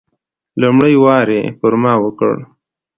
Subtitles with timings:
[0.61, 2.33] لومړی وار یې پر ما وکړ.